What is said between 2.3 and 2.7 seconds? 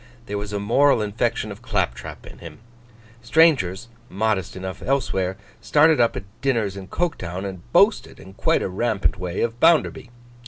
him.